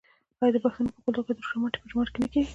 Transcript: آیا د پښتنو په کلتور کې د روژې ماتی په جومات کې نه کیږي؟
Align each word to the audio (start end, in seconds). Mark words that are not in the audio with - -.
آیا 0.41 0.51
د 0.53 0.57
پښتنو 0.63 0.89
په 0.95 0.99
کلتور 1.05 1.23
کې 1.27 1.33
د 1.35 1.39
روژې 1.41 1.57
ماتی 1.61 1.79
په 1.81 1.87
جومات 1.89 2.07
کې 2.11 2.19
نه 2.23 2.27
کیږي؟ 2.33 2.49